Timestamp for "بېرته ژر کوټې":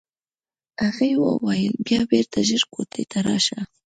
2.11-3.03